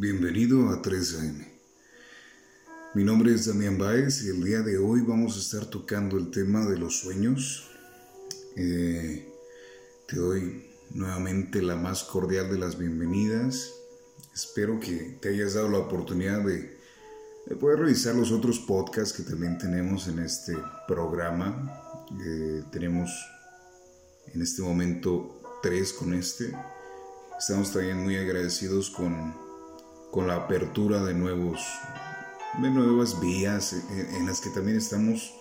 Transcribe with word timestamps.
Bienvenido 0.00 0.68
a 0.68 0.80
3AM. 0.80 1.44
Mi 2.94 3.02
nombre 3.02 3.34
es 3.34 3.46
Damián 3.46 3.78
Baez 3.78 4.22
y 4.22 4.28
el 4.28 4.44
día 4.44 4.60
de 4.60 4.78
hoy 4.78 5.00
vamos 5.00 5.34
a 5.34 5.40
estar 5.40 5.68
tocando 5.68 6.16
el 6.18 6.30
tema 6.30 6.64
de 6.66 6.78
los 6.78 7.00
sueños. 7.00 7.68
Eh, 8.54 9.28
te 10.06 10.14
doy 10.14 10.70
nuevamente 10.94 11.60
la 11.62 11.74
más 11.74 12.04
cordial 12.04 12.48
de 12.48 12.58
las 12.58 12.78
bienvenidas. 12.78 13.72
Espero 14.32 14.78
que 14.78 15.18
te 15.20 15.30
hayas 15.30 15.54
dado 15.54 15.68
la 15.68 15.78
oportunidad 15.78 16.44
de, 16.44 16.78
de 17.46 17.56
poder 17.56 17.80
revisar 17.80 18.14
los 18.14 18.30
otros 18.30 18.60
podcasts 18.60 19.12
que 19.12 19.28
también 19.28 19.58
tenemos 19.58 20.06
en 20.06 20.20
este 20.20 20.56
programa. 20.86 22.06
Eh, 22.24 22.62
tenemos 22.70 23.10
en 24.32 24.42
este 24.42 24.62
momento 24.62 25.58
tres 25.60 25.92
con 25.92 26.14
este. 26.14 26.56
Estamos 27.36 27.72
también 27.72 28.04
muy 28.04 28.14
agradecidos 28.14 28.90
con 28.90 29.47
con 30.10 30.26
la 30.26 30.36
apertura 30.36 31.02
de 31.04 31.14
nuevos 31.14 31.60
de 32.62 32.70
nuevas 32.70 33.20
vías 33.20 33.72
en, 33.72 34.26
las 34.26 34.40
que 34.40 34.50
también 34.50 34.76
estamos 34.76 35.34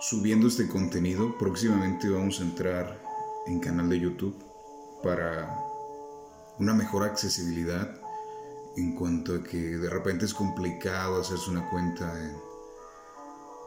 subiendo 0.00 0.46
este 0.46 0.68
contenido. 0.68 1.36
Próximamente 1.38 2.08
vamos 2.08 2.40
a 2.40 2.44
entrar 2.44 3.00
en 3.46 3.58
canal 3.58 3.88
de 3.88 3.98
YouTube 3.98 4.36
para 5.02 5.58
una 6.58 6.74
mejor 6.74 7.04
accesibilidad 7.04 7.90
en 8.76 8.94
cuanto 8.94 9.34
a 9.34 9.42
que 9.42 9.56
de 9.56 9.90
repente 9.90 10.24
es 10.24 10.34
complicado 10.34 11.20
hacerse 11.20 11.50
una 11.50 11.68
cuenta 11.68 12.12
en, 12.22 12.36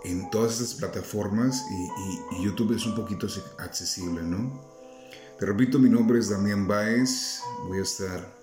en 0.05 0.29
todas 0.29 0.53
estas 0.53 0.75
plataformas 0.75 1.65
y, 1.69 2.37
y, 2.37 2.45
YouTube 2.45 2.75
es 2.75 2.85
un 2.85 2.95
poquito 2.95 3.27
accesible, 3.57 4.23
¿no? 4.23 4.61
Te 5.37 5.45
repito, 5.45 5.79
mi 5.79 5.89
nombre 5.89 6.19
es 6.19 6.29
Damián 6.29 6.67
Baez, 6.67 7.41
voy 7.67 7.79
a 7.79 7.83
estar 7.83 8.42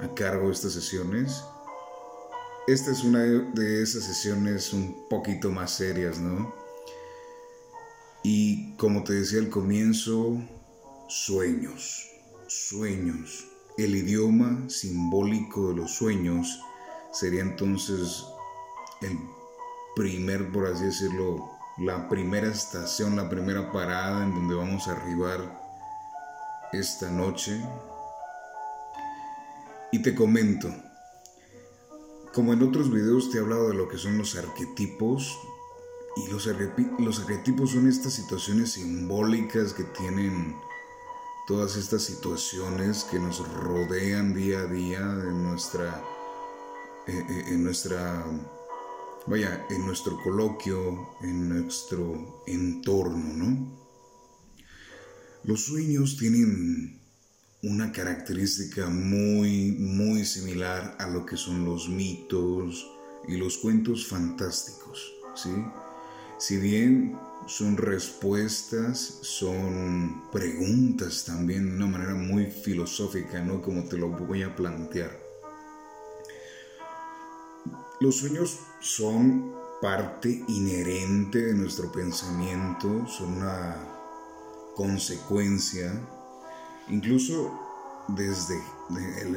a 0.00 0.14
cargo 0.14 0.48
de 0.48 0.52
estas 0.52 0.72
sesiones. 0.72 1.44
Esta 2.66 2.90
es 2.90 3.04
una 3.04 3.20
de 3.20 3.82
esas 3.82 4.04
sesiones 4.04 4.72
un 4.72 5.08
poquito 5.08 5.50
más 5.50 5.70
serias, 5.70 6.18
¿no? 6.18 6.52
Y 8.22 8.74
como 8.76 9.04
te 9.04 9.12
decía 9.12 9.38
al 9.38 9.50
comienzo, 9.50 10.36
sueños, 11.08 12.10
sueños. 12.48 13.46
El 13.78 13.94
idioma 13.94 14.68
simbólico 14.68 15.68
de 15.68 15.76
los 15.76 15.92
sueños 15.92 16.60
sería 17.12 17.42
entonces 17.42 18.24
el 19.02 19.16
primer, 19.94 20.50
por 20.50 20.66
así 20.66 20.84
decirlo, 20.84 21.50
la 21.78 22.08
primera 22.08 22.48
estación, 22.48 23.16
la 23.16 23.28
primera 23.28 23.70
parada 23.70 24.24
en 24.24 24.34
donde 24.34 24.54
vamos 24.54 24.88
a 24.88 24.92
arribar 24.92 25.62
esta 26.72 27.10
noche, 27.10 27.60
y 29.96 30.02
te 30.02 30.14
comento, 30.14 30.68
como 32.34 32.52
en 32.52 32.62
otros 32.62 32.92
videos 32.92 33.30
te 33.30 33.38
he 33.38 33.40
hablado 33.40 33.68
de 33.68 33.74
lo 33.74 33.88
que 33.88 33.96
son 33.96 34.18
los 34.18 34.36
arquetipos, 34.36 35.38
y 36.16 36.30
los, 36.30 36.46
arquetipos 36.46 37.70
son 37.70 37.88
estas 37.88 38.12
situaciones 38.12 38.72
simbólicas 38.72 39.72
que 39.72 39.84
tienen 39.84 40.54
todas 41.46 41.76
estas 41.76 42.02
situaciones 42.02 43.04
que 43.04 43.18
nos 43.18 43.38
rodean 43.54 44.34
día 44.34 44.60
a 44.60 44.66
día 44.66 44.98
en 45.00 45.42
nuestra, 45.44 46.04
eh, 47.06 47.24
eh, 47.28 47.44
en 47.48 47.64
nuestra, 47.64 48.22
vaya, 49.26 49.66
en 49.70 49.86
nuestro 49.86 50.22
coloquio, 50.22 51.08
en 51.22 51.48
nuestro 51.48 52.42
entorno, 52.46 53.32
¿no? 53.32 53.78
Los 55.44 55.64
sueños 55.64 56.18
tienen 56.18 57.05
una 57.62 57.90
característica 57.92 58.88
muy, 58.88 59.72
muy 59.72 60.24
similar 60.24 60.96
a 60.98 61.06
lo 61.08 61.24
que 61.24 61.36
son 61.36 61.64
los 61.64 61.88
mitos 61.88 62.86
y 63.26 63.36
los 63.36 63.58
cuentos 63.58 64.06
fantásticos, 64.06 65.12
¿sí? 65.34 65.50
Si 66.38 66.58
bien 66.58 67.18
son 67.46 67.76
respuestas, 67.76 68.98
son 69.22 70.30
preguntas 70.30 71.24
también 71.24 71.70
de 71.70 71.76
una 71.76 71.86
manera 71.86 72.14
muy 72.14 72.46
filosófica, 72.46 73.42
¿no? 73.42 73.62
Como 73.62 73.84
te 73.84 73.96
lo 73.96 74.10
voy 74.10 74.42
a 74.42 74.54
plantear. 74.54 75.18
Los 78.00 78.16
sueños 78.16 78.58
son 78.80 79.54
parte 79.80 80.44
inherente 80.48 81.46
de 81.46 81.54
nuestro 81.54 81.90
pensamiento, 81.90 83.06
son 83.06 83.38
una 83.38 83.76
consecuencia 84.74 85.98
Incluso 86.88 87.52
desde 88.08 88.54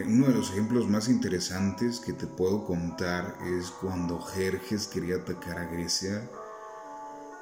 uno 0.05 0.27
de 0.27 0.33
los 0.33 0.51
ejemplos 0.51 0.87
más 0.87 1.09
interesantes 1.09 1.99
que 1.99 2.13
te 2.13 2.27
puedo 2.27 2.65
contar 2.65 3.37
es 3.43 3.71
cuando 3.71 4.21
Jerjes 4.21 4.87
quería 4.87 5.15
atacar 5.17 5.57
a 5.57 5.65
Grecia 5.65 6.29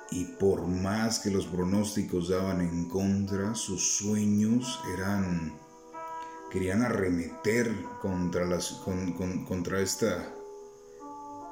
y 0.09 0.23
por 0.39 0.65
más 0.65 1.19
que 1.19 1.29
los 1.31 1.47
pronósticos 1.47 2.29
daban 2.29 2.61
en 2.61 2.87
contra, 2.87 3.55
sus 3.55 3.97
sueños 3.97 4.79
eran 4.93 5.59
querían 6.49 6.81
arremeter 6.81 7.69
contra 8.01 9.81
esta 9.81 10.33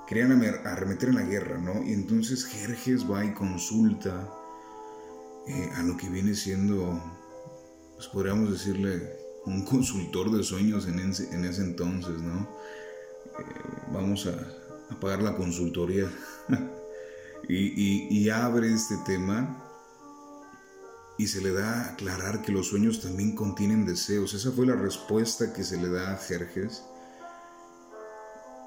querían 0.07 0.31
arremeter 0.65 1.09
en 1.09 1.15
la 1.15 1.23
guerra, 1.23 1.57
¿no? 1.57 1.83
Y 1.83 1.91
entonces 1.91 2.45
Jerjes 2.45 3.09
va 3.11 3.25
y 3.25 3.33
consulta 3.33 4.29
eh, 5.47 5.71
a 5.75 5.83
lo 5.83 5.97
que 5.97 6.09
viene 6.09 6.33
siendo 6.35 7.01
pues 7.95 8.07
podríamos 8.07 8.51
decirle, 8.51 9.25
un 9.45 9.63
consultor 9.63 10.31
de 10.31 10.43
sueños 10.43 10.87
en 10.87 10.99
ese, 10.99 11.33
en 11.33 11.45
ese 11.45 11.61
entonces, 11.61 12.21
¿no? 12.21 12.49
Eh, 13.39 13.43
vamos 13.91 14.27
a, 14.27 14.93
a, 14.93 14.99
pagar 14.99 15.21
la 15.21 15.35
consultoría. 15.35 16.09
y, 17.47 18.29
abre 18.29 18.73
este 18.73 18.95
tema 19.05 19.61
y 21.17 21.27
se 21.27 21.41
le 21.41 21.53
da 21.53 21.81
a 21.81 21.89
aclarar 21.91 22.41
que 22.41 22.51
los 22.51 22.67
sueños 22.67 23.01
también 23.01 23.35
contienen 23.35 23.85
deseos. 23.85 24.33
Esa 24.33 24.51
fue 24.51 24.65
la 24.65 24.75
respuesta 24.75 25.53
que 25.53 25.63
se 25.63 25.77
le 25.77 25.89
da 25.89 26.13
a 26.13 26.17
Jerjes. 26.17 26.83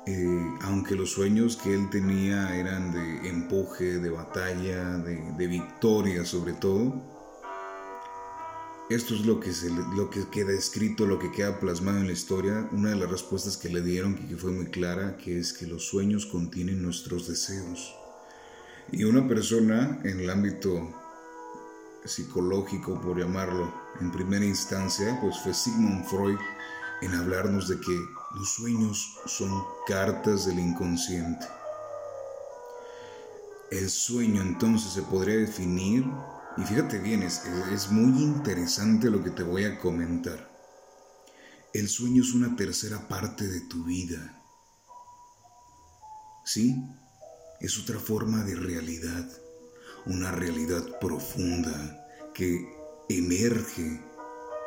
Eh, 0.06 0.56
aunque 0.62 0.94
los 0.94 1.10
sueños 1.10 1.56
que 1.56 1.74
él 1.74 1.90
tenía 1.90 2.56
eran 2.56 2.92
de 2.92 3.28
empuje, 3.28 3.98
de 3.98 4.08
batalla, 4.08 4.96
de 4.96 5.46
victoria 5.46 6.24
sobre 6.24 6.54
todo, 6.54 7.17
esto 8.90 9.14
es 9.14 9.26
lo 9.26 9.38
que, 9.38 9.52
se, 9.52 9.70
lo 9.70 10.08
que 10.08 10.28
queda 10.30 10.52
escrito, 10.52 11.06
lo 11.06 11.18
que 11.18 11.30
queda 11.30 11.60
plasmado 11.60 11.98
en 11.98 12.06
la 12.06 12.12
historia. 12.12 12.68
Una 12.72 12.90
de 12.90 12.96
las 12.96 13.10
respuestas 13.10 13.58
que 13.58 13.68
le 13.68 13.82
dieron, 13.82 14.14
que 14.14 14.36
fue 14.36 14.50
muy 14.50 14.66
clara, 14.66 15.18
que 15.18 15.38
es 15.38 15.52
que 15.52 15.66
los 15.66 15.84
sueños 15.84 16.24
contienen 16.24 16.82
nuestros 16.82 17.28
deseos. 17.28 17.94
Y 18.90 19.04
una 19.04 19.28
persona 19.28 20.00
en 20.04 20.20
el 20.20 20.30
ámbito 20.30 20.88
psicológico, 22.04 22.98
por 23.00 23.18
llamarlo, 23.18 23.74
en 24.00 24.10
primera 24.10 24.46
instancia, 24.46 25.18
pues 25.20 25.38
fue 25.40 25.52
Sigmund 25.52 26.06
Freud 26.06 26.38
en 27.02 27.14
hablarnos 27.14 27.68
de 27.68 27.78
que 27.78 27.94
los 28.36 28.48
sueños 28.48 29.18
son 29.26 29.64
cartas 29.86 30.46
del 30.46 30.58
inconsciente. 30.58 31.46
El 33.70 33.90
sueño 33.90 34.40
entonces 34.40 34.92
se 34.92 35.02
podría 35.02 35.36
definir 35.36 36.06
y 36.58 36.64
fíjate 36.64 36.98
bien, 36.98 37.22
es, 37.22 37.42
es 37.72 37.90
muy 37.90 38.20
interesante 38.20 39.10
lo 39.10 39.22
que 39.22 39.30
te 39.30 39.44
voy 39.44 39.64
a 39.64 39.78
comentar. 39.78 40.50
El 41.72 41.88
sueño 41.88 42.22
es 42.22 42.34
una 42.34 42.56
tercera 42.56 43.06
parte 43.06 43.46
de 43.46 43.60
tu 43.62 43.84
vida. 43.84 44.42
¿Sí? 46.44 46.76
Es 47.60 47.78
otra 47.78 48.00
forma 48.00 48.42
de 48.42 48.56
realidad, 48.56 49.28
una 50.06 50.32
realidad 50.32 50.98
profunda 50.98 52.06
que 52.34 52.68
emerge 53.08 54.02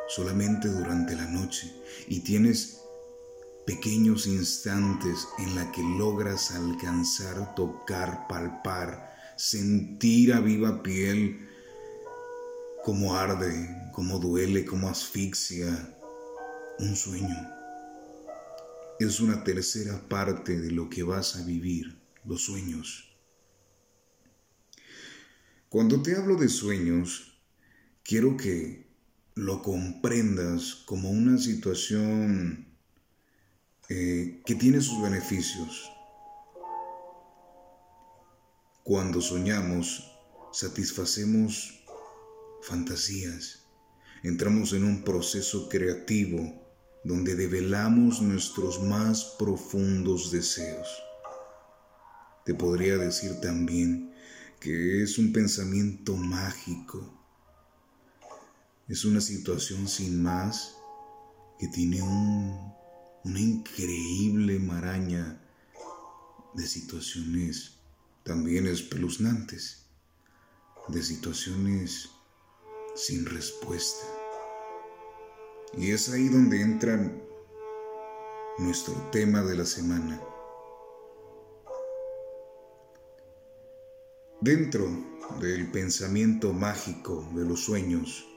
solamente 0.08 0.70
durante 0.70 1.16
la 1.16 1.26
noche 1.26 1.74
y 2.08 2.22
tienes 2.22 2.80
pequeños 3.66 4.28
instantes 4.28 5.28
en 5.40 5.56
la 5.56 5.72
que 5.72 5.82
logras 5.84 6.52
alcanzar, 6.52 7.54
tocar, 7.56 8.28
palpar, 8.28 9.14
sentir 9.38 10.34
a 10.34 10.40
viva 10.40 10.84
piel 10.84 11.51
cómo 12.84 13.16
arde, 13.16 13.92
cómo 13.92 14.18
duele, 14.18 14.66
cómo 14.66 14.90
asfixia 14.90 15.98
un 16.80 16.96
sueño. 16.96 17.50
Es 19.00 19.20
una 19.20 19.44
tercera 19.44 20.02
parte 20.10 20.60
de 20.60 20.72
lo 20.72 20.90
que 20.90 21.04
vas 21.04 21.36
a 21.36 21.44
vivir, 21.44 22.00
los 22.26 22.44
sueños. 22.44 23.08
Cuando 25.70 26.02
te 26.02 26.16
hablo 26.16 26.36
de 26.36 26.50
sueños, 26.50 27.40
quiero 28.04 28.36
que 28.36 28.92
lo 29.36 29.62
comprendas 29.62 30.76
como 30.86 31.10
una 31.10 31.38
situación 31.38 32.68
eh, 33.90 34.42
que 34.46 34.56
tiene 34.56 34.82
sus 34.82 35.02
beneficios. 35.02 35.92
Cuando 38.84 39.22
soñamos, 39.22 40.12
satisfacemos 40.52 41.81
fantasías. 42.62 43.66
Entramos 44.24 44.74
en 44.74 44.84
un 44.84 45.04
proceso 45.04 45.68
creativo 45.70 46.62
donde 47.04 47.36
develamos 47.36 48.22
nuestros 48.22 48.82
más 48.82 49.36
profundos 49.40 50.32
deseos. 50.32 50.88
Te 52.46 52.54
podría 52.54 52.98
decir 52.98 53.40
también 53.42 54.14
que 54.60 55.02
es 55.02 55.18
un 55.18 55.34
pensamiento 55.34 56.16
mágico, 56.16 57.18
es 58.88 59.06
una 59.06 59.22
situación 59.22 59.88
sin 59.88 60.22
más 60.22 60.76
que 61.58 61.68
tiene 61.68 62.02
una 62.04 63.40
increíble 63.40 64.60
maraña 64.60 65.42
de 66.54 66.68
situaciones 66.68 67.78
también 68.24 68.68
espeluznantes, 68.68 69.86
de 70.90 71.02
situaciones 71.02 72.10
sin 72.96 73.26
respuesta. 73.26 74.06
Y 75.78 75.92
es 75.92 76.10
ahí 76.10 76.28
donde 76.28 76.62
entra 76.62 77.00
nuestro 78.58 78.94
tema 79.12 79.42
de 79.44 79.56
la 79.56 79.66
semana. 79.66 80.22
Dentro 84.42 84.90
del 85.40 85.72
pensamiento 85.72 86.52
mágico 86.52 87.30
de 87.36 87.46
los 87.46 87.64
sueños, 87.64 88.28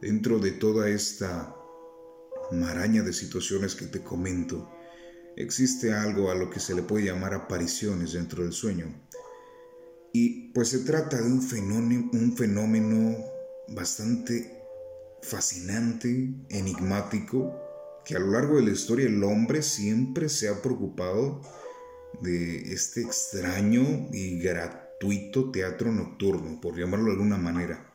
dentro 0.00 0.38
de 0.38 0.52
toda 0.52 0.88
esta 0.88 1.54
maraña 2.50 3.02
de 3.02 3.12
situaciones 3.12 3.74
que 3.74 3.86
te 3.86 4.02
comento, 4.02 4.68
existe 5.36 5.92
algo 5.92 6.30
a 6.30 6.34
lo 6.34 6.50
que 6.50 6.58
se 6.58 6.74
le 6.74 6.82
puede 6.82 7.06
llamar 7.06 7.34
apariciones 7.34 8.12
dentro 8.12 8.42
del 8.42 8.52
sueño. 8.52 8.92
Y 10.12 10.52
pues 10.52 10.68
se 10.68 10.80
trata 10.80 11.18
de 11.18 11.30
un 11.30 11.40
fenómeno, 11.40 12.10
un 12.12 12.36
fenómeno 12.36 13.31
bastante 13.74 14.62
fascinante, 15.22 16.34
enigmático, 16.48 17.58
que 18.04 18.16
a 18.16 18.18
lo 18.18 18.32
largo 18.32 18.56
de 18.56 18.62
la 18.62 18.72
historia 18.72 19.06
el 19.06 19.22
hombre 19.22 19.62
siempre 19.62 20.28
se 20.28 20.48
ha 20.48 20.60
preocupado 20.60 21.40
de 22.20 22.72
este 22.72 23.02
extraño 23.02 24.08
y 24.12 24.38
gratuito 24.40 25.50
teatro 25.50 25.92
nocturno, 25.92 26.60
por 26.60 26.76
llamarlo 26.76 27.06
de 27.06 27.12
alguna 27.12 27.38
manera. 27.38 27.88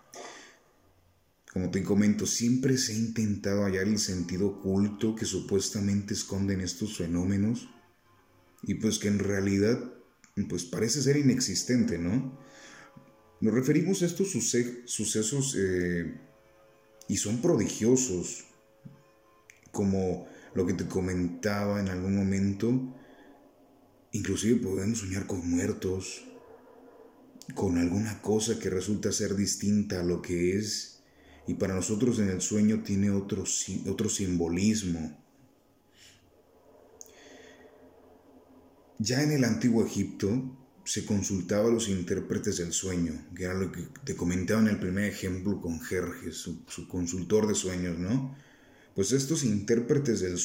Como 1.51 1.71
te 1.71 1.83
comento, 1.83 2.25
siempre 2.25 2.77
se 2.77 2.93
ha 2.93 2.95
intentado 2.95 3.63
hallar 3.63 3.87
el 3.87 3.99
sentido 3.99 4.47
oculto 4.47 5.15
que 5.15 5.25
supuestamente 5.25 6.13
esconden 6.13 6.61
estos 6.61 6.97
fenómenos 6.97 7.69
y 8.63 8.75
pues 8.75 8.99
que 8.99 9.07
en 9.07 9.19
realidad 9.19 9.79
pues 10.49 10.65
parece 10.65 11.01
ser 11.01 11.17
inexistente, 11.17 11.97
¿no? 11.97 12.37
Nos 13.39 13.53
referimos 13.53 14.01
a 14.01 14.07
estos 14.07 14.31
sucesos 14.31 15.55
eh, 15.57 16.15
y 17.07 17.17
son 17.17 17.39
prodigiosos, 17.39 18.45
como 19.71 20.27
lo 20.55 20.65
que 20.65 20.73
te 20.73 20.87
comentaba 20.87 21.79
en 21.79 21.89
algún 21.89 22.15
momento, 22.15 22.95
inclusive 24.11 24.59
podemos 24.59 24.99
soñar 24.99 25.27
con 25.27 25.47
muertos, 25.47 26.25
con 27.53 27.77
alguna 27.77 28.21
cosa 28.23 28.57
que 28.57 28.71
resulta 28.71 29.11
ser 29.11 29.35
distinta 29.35 29.99
a 29.99 30.03
lo 30.03 30.21
que 30.21 30.57
es, 30.57 31.03
y 31.45 31.53
para 31.53 31.75
nosotros 31.75 32.17
en 32.17 32.29
el 32.29 32.41
sueño 32.41 32.81
tiene 32.83 33.11
otro, 33.11 33.43
otro 33.87 34.09
simbolismo. 34.09 35.15
Ya 38.97 39.21
en 39.21 39.31
el 39.31 39.43
antiguo 39.43 39.85
Egipto 39.85 40.57
se 40.87 41.05
consultaba 41.05 41.67
a 41.67 41.71
los 41.71 41.89
intérpretes 41.89 42.57
del 42.57 42.71
sueño, 42.71 43.13
que 43.35 43.43
era 43.43 43.53
lo 43.53 43.73
que 43.73 43.81
te 44.05 44.15
comentaba 44.15 44.61
en 44.61 44.69
el 44.69 44.79
primer 44.79 45.03
ejemplo 45.03 45.59
con 45.59 45.81
Jerjes, 45.81 46.37
su, 46.37 46.87
consultor 46.87 47.45
de 47.45 47.55
sueños, 47.55 47.99
¿no? 47.99 48.37
Pues 48.95 49.11
estos 49.11 49.43
intérpretes 49.43 50.21
del, 50.21 50.37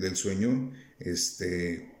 del 0.00 0.16
sueño, 0.16 0.72
este, 0.98 1.94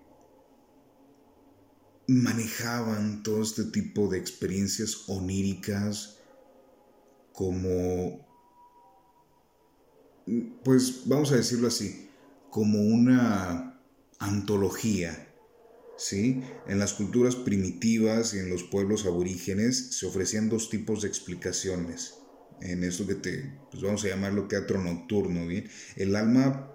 manejaban 2.06 3.22
todo 3.22 3.42
este 3.42 3.64
tipo 3.64 4.08
de 4.08 4.16
experiencias 4.16 5.04
oníricas 5.08 6.20
como, 7.34 8.26
pues 10.64 11.02
vamos 11.04 11.30
a 11.32 11.36
decirlo 11.36 11.68
así, 11.68 12.08
como 12.48 12.80
una 12.80 13.78
antología 14.18 15.27
¿sí? 15.98 16.40
En 16.66 16.78
las 16.78 16.94
culturas 16.94 17.36
primitivas 17.36 18.32
y 18.32 18.38
en 18.38 18.48
los 18.48 18.62
pueblos 18.62 19.04
aborígenes 19.04 19.98
se 19.98 20.06
ofrecían 20.06 20.48
dos 20.48 20.70
tipos 20.70 21.02
de 21.02 21.08
explicaciones. 21.08 22.14
En 22.62 22.82
eso 22.84 23.06
que 23.06 23.14
te, 23.14 23.52
pues 23.70 23.82
vamos 23.82 24.04
a 24.04 24.08
llamarlo 24.08 24.48
teatro 24.48 24.82
nocturno, 24.82 25.46
¿bien? 25.46 25.68
El 25.96 26.16
alma 26.16 26.72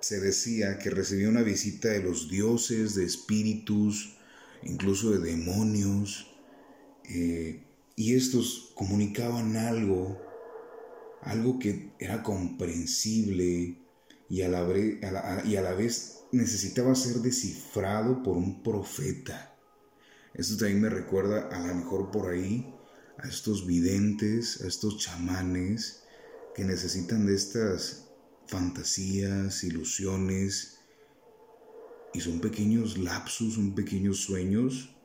se 0.00 0.20
decía 0.20 0.78
que 0.78 0.90
recibía 0.90 1.28
una 1.28 1.42
visita 1.42 1.88
de 1.88 2.02
los 2.02 2.30
dioses, 2.30 2.94
de 2.94 3.04
espíritus, 3.04 4.16
incluso 4.62 5.10
de 5.10 5.18
demonios, 5.18 6.26
eh, 7.04 7.62
y 7.96 8.14
estos 8.14 8.72
comunicaban 8.74 9.56
algo, 9.56 10.18
algo 11.22 11.58
que 11.58 11.90
era 11.98 12.22
comprensible 12.22 13.76
y 14.30 14.42
a 14.42 14.48
la, 14.48 15.42
y 15.44 15.56
a 15.56 15.60
la 15.60 15.74
vez 15.74 16.20
necesitaba 16.32 16.94
ser 16.94 17.16
descifrado 17.16 18.22
por 18.22 18.36
un 18.36 18.62
profeta. 18.62 19.58
Esto 20.32 20.56
también 20.56 20.80
me 20.80 20.88
recuerda 20.88 21.48
a 21.48 21.66
lo 21.66 21.74
mejor 21.74 22.12
por 22.12 22.30
ahí 22.30 22.72
a 23.18 23.28
estos 23.28 23.66
videntes, 23.66 24.62
a 24.62 24.68
estos 24.68 24.98
chamanes 24.98 26.04
que 26.54 26.64
necesitan 26.64 27.26
de 27.26 27.34
estas 27.34 28.08
fantasías, 28.46 29.64
ilusiones, 29.64 30.78
y 32.14 32.20
son 32.20 32.40
pequeños 32.40 32.98
lapsus, 32.98 33.54
son 33.54 33.74
pequeños 33.74 34.18
sueños 34.18 34.96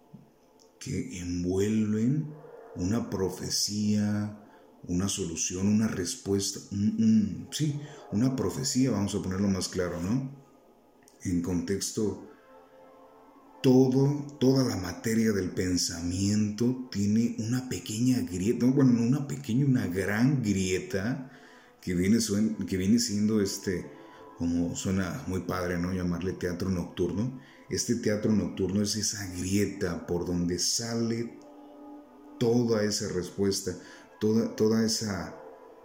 que 0.79 1.19
envuelven 1.19 2.31
una 2.75 3.09
profecía, 3.09 4.39
una 4.87 5.09
solución, 5.09 5.67
una 5.67 5.87
respuesta, 5.87 6.59
sí, 7.51 7.79
una 8.11 8.35
profecía, 8.35 8.91
vamos 8.91 9.15
a 9.15 9.21
ponerlo 9.21 9.47
más 9.47 9.67
claro, 9.67 10.01
¿no? 10.01 10.45
en 11.25 11.41
contexto, 11.41 12.29
todo, 13.61 14.27
toda 14.39 14.63
la 14.63 14.77
materia 14.77 15.31
del 15.31 15.49
pensamiento 15.49 16.87
tiene 16.91 17.35
una 17.39 17.67
pequeña 17.67 18.19
grieta, 18.21 18.67
bueno, 18.67 19.01
una 19.01 19.27
pequeña, 19.27 19.65
una 19.65 19.87
gran 19.87 20.43
grieta 20.43 21.31
que 21.81 21.95
viene, 21.95 22.19
que 22.67 22.77
viene 22.77 22.99
siendo 22.99 23.41
este, 23.41 23.89
como 24.37 24.75
suena 24.75 25.23
muy 25.27 25.41
padre, 25.41 25.79
¿no? 25.79 25.93
Llamarle 25.93 26.33
teatro 26.33 26.69
nocturno. 26.69 27.41
Este 27.69 27.95
teatro 27.95 28.31
nocturno 28.31 28.83
es 28.83 28.95
esa 28.95 29.25
grieta 29.35 30.05
por 30.05 30.27
donde 30.27 30.59
sale 30.59 31.39
toda 32.39 32.83
esa 32.83 33.07
respuesta, 33.09 33.75
toda, 34.19 34.55
toda 34.55 34.85
esa... 34.85 35.35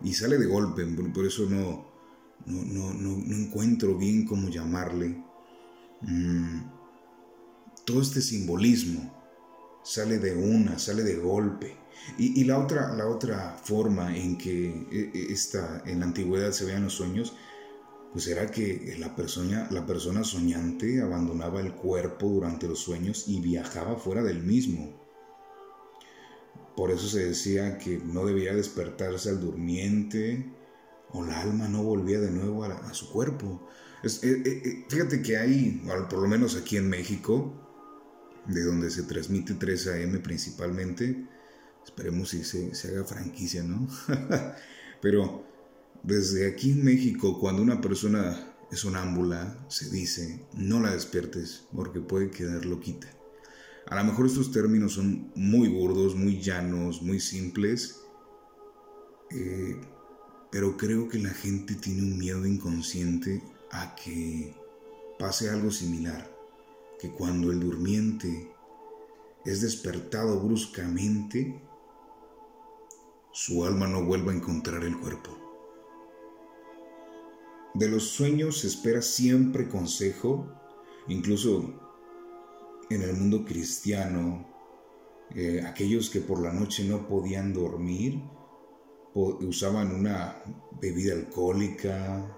Y 0.02 0.14
sale 0.14 0.38
de 0.38 0.46
golpe, 0.46 0.84
por 1.14 1.26
eso 1.26 1.44
no, 1.44 1.86
no, 2.46 2.64
no, 2.64 2.94
no 2.94 3.36
encuentro 3.36 3.98
bien 3.98 4.24
cómo 4.24 4.48
llamarle 4.48 5.22
Mm, 6.02 6.62
todo 7.84 8.00
este 8.00 8.22
simbolismo 8.22 9.12
sale 9.82 10.18
de 10.18 10.34
una, 10.34 10.78
sale 10.78 11.02
de 11.02 11.16
golpe. 11.16 11.76
Y, 12.18 12.44
la, 12.44 12.58
otra, 12.58 12.94
la 12.94 13.06
otra 13.06 13.56
forma 13.62 14.16
en 14.16 14.38
que 14.38 14.68
e, 14.90 15.10
e, 15.12 15.32
esta, 15.32 15.82
en 15.84 16.00
la 16.00 16.06
antigüedad 16.06 16.50
se 16.52 16.64
veían 16.64 16.84
los 16.84 16.94
sueños, 16.94 17.34
pues 18.12 18.26
era 18.26 18.50
que 18.50 18.96
la 18.98 19.14
persona, 19.14 19.68
la 19.70 19.86
persona 19.86 20.24
soñante 20.24 21.02
abandonaba 21.02 21.60
el 21.60 21.74
cuerpo 21.74 22.28
durante 22.28 22.66
los 22.68 22.80
sueños 22.80 23.24
y 23.28 23.40
viajaba 23.40 23.96
fuera 23.96 24.22
del 24.22 24.42
mismo. 24.42 24.99
Por 26.80 26.90
eso 26.90 27.08
se 27.08 27.26
decía 27.26 27.76
que 27.76 27.98
no 27.98 28.24
debía 28.24 28.54
despertarse 28.54 29.28
al 29.28 29.38
durmiente 29.38 30.50
o 31.12 31.22
la 31.22 31.42
alma 31.42 31.68
no 31.68 31.82
volvía 31.82 32.18
de 32.20 32.30
nuevo 32.30 32.64
a 32.64 32.94
su 32.94 33.10
cuerpo. 33.12 33.68
Eh, 34.02 34.08
eh, 34.22 34.42
eh, 34.46 34.86
fíjate 34.88 35.20
que 35.20 35.36
hay, 35.36 35.82
por 36.08 36.22
lo 36.22 36.26
menos 36.26 36.56
aquí 36.56 36.78
en 36.78 36.88
México, 36.88 37.52
de 38.46 38.64
donde 38.64 38.90
se 38.90 39.02
transmite 39.02 39.52
3 39.52 39.88
AM 39.88 40.22
principalmente, 40.22 41.28
esperemos 41.84 42.30
si 42.30 42.44
se, 42.44 42.74
se 42.74 42.88
haga 42.88 43.04
franquicia, 43.04 43.62
¿no? 43.62 43.86
Pero 45.02 45.44
desde 46.02 46.48
aquí 46.48 46.70
en 46.70 46.82
México, 46.82 47.38
cuando 47.38 47.60
una 47.60 47.82
persona 47.82 48.54
es 48.72 48.78
sonámbula, 48.78 49.66
se 49.68 49.90
dice, 49.90 50.46
no 50.54 50.80
la 50.80 50.92
despiertes 50.92 51.64
porque 51.74 52.00
puede 52.00 52.30
quedar 52.30 52.64
loquita. 52.64 53.19
A 53.90 53.96
lo 53.96 54.04
mejor 54.04 54.26
estos 54.26 54.52
términos 54.52 54.92
son 54.92 55.32
muy 55.34 55.68
burdos, 55.68 56.14
muy 56.14 56.40
llanos, 56.40 57.02
muy 57.02 57.18
simples, 57.18 58.00
pero 60.50 60.76
creo 60.76 61.08
que 61.08 61.18
la 61.18 61.30
gente 61.30 61.74
tiene 61.74 62.02
un 62.02 62.16
miedo 62.16 62.46
inconsciente 62.46 63.42
a 63.72 63.96
que 63.96 64.54
pase 65.18 65.50
algo 65.50 65.72
similar, 65.72 66.30
que 67.00 67.10
cuando 67.10 67.50
el 67.50 67.58
durmiente 67.58 68.52
es 69.44 69.60
despertado 69.60 70.40
bruscamente, 70.40 71.60
su 73.32 73.64
alma 73.64 73.88
no 73.88 74.04
vuelva 74.04 74.32
a 74.32 74.36
encontrar 74.36 74.84
el 74.84 74.98
cuerpo. 74.98 75.36
de 77.74 77.88
los 77.88 78.04
sueños 78.04 78.58
se 78.58 78.66
espera 78.66 79.00
siempre 79.00 79.68
consejo, 79.68 80.46
incluso 81.08 81.89
en 82.90 83.02
el 83.02 83.14
mundo 83.14 83.44
cristiano, 83.44 84.46
eh, 85.34 85.62
aquellos 85.64 86.10
que 86.10 86.20
por 86.20 86.42
la 86.42 86.52
noche 86.52 86.84
no 86.84 87.06
podían 87.06 87.52
dormir, 87.52 88.20
usaban 89.14 89.94
una 89.94 90.42
bebida 90.80 91.14
alcohólica. 91.14 92.36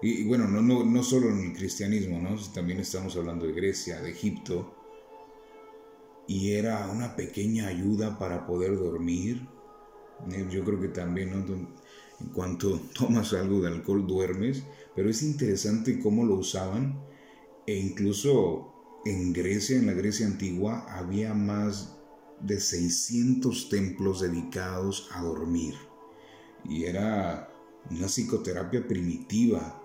Y, 0.00 0.24
bueno, 0.24 0.46
no, 0.46 0.62
no, 0.62 0.84
no, 0.84 1.02
solo 1.02 1.28
en 1.30 1.50
el 1.50 1.52
cristianismo, 1.52 2.20
¿no? 2.20 2.36
también 2.54 2.78
estamos 2.78 3.16
hablando 3.16 3.46
de 3.46 3.52
Grecia, 3.52 4.00
de 4.00 4.10
Egipto. 4.10 4.74
Y 6.28 6.52
era 6.52 6.88
una 6.88 7.16
pequeña 7.16 7.66
ayuda 7.66 8.18
para 8.18 8.46
poder 8.46 8.76
dormir. 8.76 9.48
Eh, 10.30 10.46
yo 10.50 10.62
creo 10.62 10.80
que 10.80 10.88
también, 10.88 11.32
En 12.20 12.28
cuanto 12.32 12.80
tomas 12.98 13.32
algo 13.32 13.60
de 13.60 13.68
alcohol, 13.68 14.06
duermes. 14.06 14.62
Pero 14.94 15.10
es 15.10 15.22
interesante 15.22 15.98
cómo 15.98 16.24
lo 16.24 16.36
usaban. 16.36 17.00
E 17.66 17.74
incluso 17.74 18.77
en 19.04 19.32
Grecia, 19.32 19.76
en 19.76 19.86
la 19.86 19.92
Grecia 19.92 20.26
antigua, 20.26 20.86
había 20.88 21.34
más 21.34 21.96
de 22.40 22.60
600 22.60 23.68
templos 23.68 24.20
dedicados 24.20 25.08
a 25.12 25.22
dormir. 25.22 25.74
Y 26.64 26.84
era 26.84 27.52
una 27.90 28.06
psicoterapia 28.06 28.86
primitiva, 28.86 29.82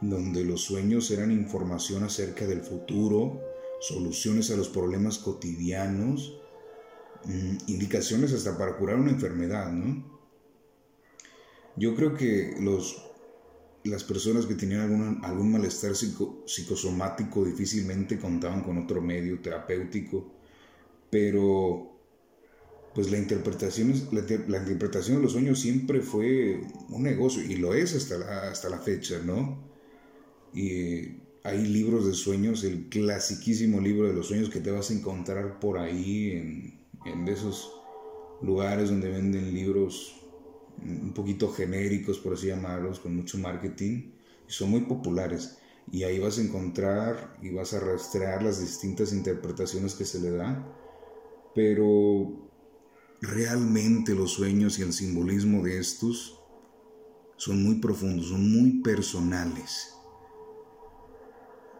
donde 0.00 0.44
los 0.44 0.62
sueños 0.62 1.10
eran 1.10 1.30
información 1.30 2.04
acerca 2.04 2.46
del 2.46 2.62
futuro, 2.62 3.40
soluciones 3.80 4.50
a 4.50 4.56
los 4.56 4.68
problemas 4.68 5.18
cotidianos, 5.18 6.40
mm, 7.24 7.56
indicaciones 7.66 8.32
hasta 8.32 8.56
para 8.56 8.76
curar 8.76 8.96
una 8.96 9.10
enfermedad, 9.10 9.70
¿no? 9.72 10.20
Yo 11.76 11.94
creo 11.94 12.14
que 12.14 12.56
los, 12.60 13.09
las 13.84 14.04
personas 14.04 14.46
que 14.46 14.54
tenían 14.54 14.82
algún, 14.82 15.24
algún 15.24 15.52
malestar 15.52 15.92
psicosomático 15.94 17.44
difícilmente 17.44 18.18
contaban 18.18 18.62
con 18.62 18.78
otro 18.78 19.00
medio 19.00 19.40
terapéutico 19.40 20.40
pero 21.10 21.90
pues 22.94 23.10
la 23.10 23.18
interpretación, 23.18 23.92
la, 24.12 24.58
interpretación 24.58 25.18
de 25.18 25.22
los 25.22 25.32
sueños 25.32 25.60
siempre 25.60 26.00
fue 26.00 26.60
un 26.88 27.02
negocio 27.02 27.42
y 27.42 27.56
lo 27.56 27.74
es 27.74 27.94
hasta 27.94 28.18
la, 28.18 28.50
hasta 28.50 28.68
la 28.68 28.78
fecha, 28.78 29.20
¿no? 29.24 29.58
Y 30.54 31.18
hay 31.44 31.66
libros 31.66 32.06
de 32.06 32.14
sueños, 32.14 32.64
el 32.64 32.88
clasiquísimo 32.88 33.80
libro 33.80 34.08
de 34.08 34.14
los 34.14 34.26
sueños 34.26 34.50
que 34.50 34.60
te 34.60 34.70
vas 34.70 34.90
a 34.90 34.94
encontrar 34.94 35.60
por 35.60 35.78
ahí 35.78 36.32
en, 36.32 36.80
en 37.06 37.28
esos 37.28 37.72
lugares 38.42 38.90
donde 38.90 39.08
venden 39.08 39.54
libros 39.54 40.19
un 40.82 41.12
poquito 41.14 41.52
genéricos, 41.52 42.18
por 42.18 42.34
así 42.34 42.48
llamarlos, 42.48 43.00
con 43.00 43.16
mucho 43.16 43.38
marketing, 43.38 44.12
y 44.48 44.52
son 44.52 44.70
muy 44.70 44.82
populares. 44.82 45.58
Y 45.92 46.04
ahí 46.04 46.18
vas 46.18 46.38
a 46.38 46.42
encontrar 46.42 47.36
y 47.42 47.50
vas 47.50 47.74
a 47.74 47.80
rastrear 47.80 48.42
las 48.42 48.60
distintas 48.60 49.12
interpretaciones 49.12 49.94
que 49.94 50.04
se 50.04 50.20
le 50.20 50.30
da 50.30 50.76
pero 51.54 52.50
realmente 53.20 54.14
los 54.14 54.32
sueños 54.32 54.78
y 54.78 54.82
el 54.82 54.92
simbolismo 54.92 55.62
de 55.62 55.78
estos 55.78 56.38
son 57.36 57.62
muy 57.62 57.76
profundos, 57.76 58.28
son 58.28 58.50
muy 58.50 58.82
personales. 58.82 59.94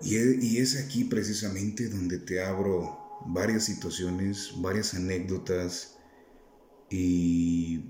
Y 0.02 0.57
es 0.57 0.83
aquí 0.83 1.04
precisamente 1.04 1.88
donde 1.88 2.19
te 2.19 2.42
abro 2.42 2.99
varias 3.26 3.64
situaciones, 3.64 4.54
varias 4.57 4.95
anécdotas 4.95 5.99
y 6.88 7.85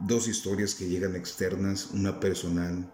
dos 0.00 0.28
historias 0.28 0.74
que 0.74 0.88
llegan 0.88 1.16
externas, 1.16 1.90
una 1.92 2.20
personal, 2.20 2.92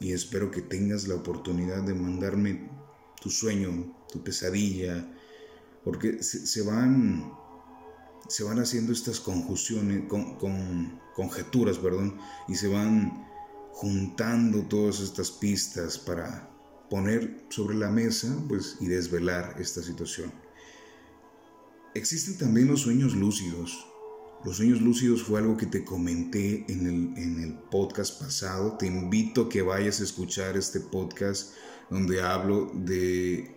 y 0.00 0.12
espero 0.12 0.50
que 0.50 0.62
tengas 0.62 1.06
la 1.06 1.14
oportunidad 1.14 1.82
de 1.82 1.94
mandarme 1.94 2.68
tu 3.20 3.30
sueño, 3.30 3.94
tu 4.10 4.22
pesadilla, 4.22 5.08
porque 5.84 6.22
se, 6.22 6.62
van 6.62 7.32
se 8.28 8.44
van 8.44 8.58
haciendo 8.58 8.92
estas 8.92 9.20
conjunciones, 9.20 10.08
con, 10.08 11.00
conjeturas, 11.14 11.78
perdón, 11.78 12.18
y 12.48 12.54
se 12.54 12.68
van 12.68 13.26
juntando 13.72 14.62
todas 14.62 15.00
estas 15.00 15.30
pistas 15.30 15.98
para 15.98 16.50
poner 16.90 17.46
sobre 17.48 17.76
la 17.76 17.90
mesa 17.90 18.36
pues, 18.48 18.76
y 18.80 18.86
desvelar 18.86 19.56
esta 19.58 19.82
situación. 19.82 20.32
Existen 21.94 22.38
también 22.38 22.68
los 22.68 22.80
sueños 22.80 23.14
lúcidos. 23.14 23.86
Los 24.44 24.56
sueños 24.56 24.80
lúcidos 24.80 25.22
fue 25.22 25.38
algo 25.38 25.56
que 25.56 25.66
te 25.66 25.84
comenté 25.84 26.64
en 26.68 26.86
el, 26.86 27.22
en 27.22 27.40
el 27.44 27.54
podcast 27.70 28.20
pasado. 28.20 28.76
Te 28.76 28.86
invito 28.86 29.42
a 29.42 29.48
que 29.48 29.62
vayas 29.62 30.00
a 30.00 30.04
escuchar 30.04 30.56
este 30.56 30.80
podcast 30.80 31.54
donde 31.88 32.22
hablo 32.22 32.72
de, 32.74 33.54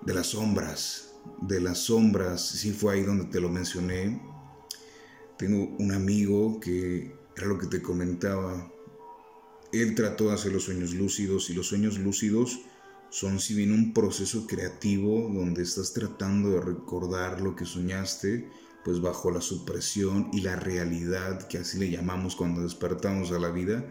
de 0.00 0.14
las 0.14 0.28
sombras, 0.28 1.14
de 1.42 1.60
las 1.60 1.78
sombras, 1.78 2.48
sí 2.48 2.72
fue 2.72 2.94
ahí 2.94 3.02
donde 3.02 3.26
te 3.26 3.38
lo 3.38 3.50
mencioné. 3.50 4.22
Tengo 5.36 5.76
un 5.78 5.92
amigo 5.92 6.58
que 6.58 7.14
era 7.36 7.46
lo 7.46 7.58
que 7.58 7.66
te 7.66 7.82
comentaba. 7.82 8.72
Él 9.72 9.94
trató 9.94 10.28
de 10.28 10.34
hacer 10.34 10.52
los 10.52 10.64
sueños 10.64 10.94
lúcidos 10.94 11.50
y 11.50 11.54
los 11.54 11.66
sueños 11.66 11.98
lúcidos 11.98 12.60
son 13.10 13.40
si 13.40 13.54
bien 13.54 13.72
un 13.72 13.92
proceso 13.94 14.46
creativo 14.46 15.30
donde 15.32 15.62
estás 15.62 15.92
tratando 15.92 16.50
de 16.50 16.60
recordar 16.60 17.40
lo 17.40 17.56
que 17.56 17.64
soñaste, 17.64 18.50
pues 18.84 19.00
bajo 19.00 19.30
la 19.30 19.40
supresión 19.40 20.28
y 20.32 20.42
la 20.42 20.56
realidad, 20.56 21.46
que 21.48 21.58
así 21.58 21.78
le 21.78 21.90
llamamos 21.90 22.36
cuando 22.36 22.62
despertamos 22.62 23.32
a 23.32 23.38
la 23.38 23.50
vida, 23.50 23.86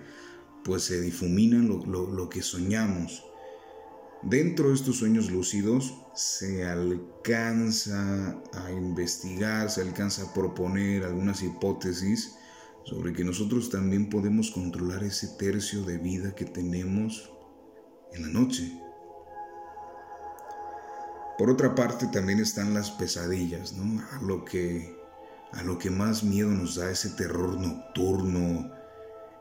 pues 0.63 0.83
se 0.83 1.01
difuminan 1.01 1.67
lo, 1.67 1.85
lo 1.85 2.29
que 2.29 2.41
soñamos. 2.41 3.23
Dentro 4.23 4.69
de 4.69 4.75
estos 4.75 4.97
sueños 4.97 5.29
lúcidos 5.29 5.93
se 6.15 6.65
alcanza 6.65 8.41
a 8.53 8.71
investigar, 8.71 9.69
se 9.69 9.81
alcanza 9.81 10.23
a 10.23 10.33
proponer 10.33 11.03
algunas 11.03 11.43
hipótesis 11.43 12.35
sobre 12.83 13.13
que 13.13 13.23
nosotros 13.23 13.69
también 13.69 14.09
podemos 14.09 14.49
controlar 14.49 15.03
ese 15.03 15.27
tercio 15.37 15.83
de 15.83 15.97
vida 15.97 16.33
que 16.33 16.45
tenemos 16.45 17.31
en 18.13 18.23
la 18.23 18.29
noche. 18.29 18.86
Por 21.37 21.49
otra 21.49 21.75
parte 21.75 22.07
también 22.07 22.39
están 22.39 22.73
las 22.73 22.91
pesadillas, 22.91 23.73
¿no? 23.73 24.01
A 24.11 24.21
lo 24.21 24.43
que 24.43 24.97
a 25.53 25.63
lo 25.63 25.77
que 25.77 25.89
más 25.89 26.23
miedo 26.23 26.49
nos 26.49 26.75
da 26.75 26.91
ese 26.91 27.09
terror 27.11 27.57
nocturno, 27.59 28.69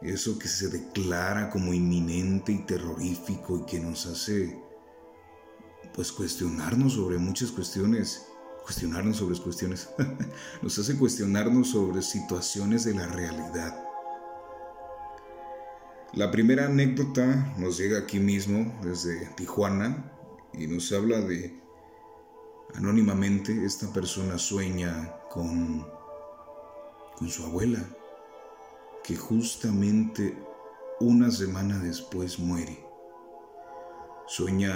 eso 0.02 0.38
que 0.38 0.48
se 0.48 0.68
declara 0.68 1.50
como 1.50 1.74
inminente 1.74 2.52
y 2.52 2.58
terrorífico 2.58 3.58
y 3.58 3.66
que 3.66 3.80
nos 3.80 4.06
hace 4.06 4.56
pues 5.94 6.12
cuestionarnos 6.12 6.94
sobre 6.94 7.18
muchas 7.18 7.50
cuestiones, 7.50 8.26
cuestionarnos 8.62 9.16
sobre 9.16 9.38
cuestiones, 9.38 9.88
nos 10.62 10.78
hace 10.78 10.96
cuestionarnos 10.96 11.70
sobre 11.70 12.02
situaciones 12.02 12.84
de 12.84 12.94
la 12.94 13.06
realidad. 13.06 13.82
La 16.12 16.30
primera 16.30 16.66
anécdota 16.66 17.54
nos 17.58 17.78
llega 17.78 17.98
aquí 17.98 18.20
mismo, 18.20 18.78
desde 18.82 19.26
Tijuana, 19.36 20.12
y 20.52 20.66
nos 20.66 20.92
habla 20.92 21.20
de, 21.20 21.58
anónimamente, 22.76 23.64
esta 23.64 23.92
persona 23.92 24.38
sueña 24.38 25.12
con, 25.30 25.86
con 27.16 27.28
su 27.28 27.44
abuela, 27.44 27.84
que 29.02 29.16
justamente 29.16 30.36
una 31.00 31.30
semana 31.30 31.78
después 31.78 32.38
muere. 32.38 32.84
Sueña 34.26 34.74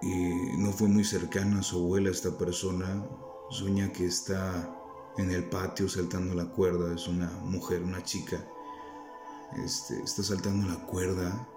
y 0.00 0.56
no 0.58 0.72
fue 0.72 0.88
muy 0.88 1.04
cercana 1.04 1.60
a 1.60 1.62
su 1.62 1.78
abuela 1.78 2.10
esta 2.10 2.36
persona. 2.36 3.04
Sueña 3.50 3.92
que 3.92 4.06
está 4.06 4.74
en 5.16 5.30
el 5.30 5.44
patio 5.44 5.88
saltando 5.88 6.34
la 6.34 6.46
cuerda, 6.46 6.94
es 6.94 7.08
una 7.08 7.30
mujer, 7.42 7.82
una 7.82 8.02
chica. 8.02 8.44
Este, 9.64 10.00
está 10.02 10.22
saltando 10.22 10.68
la 10.68 10.86
cuerda 10.86 11.48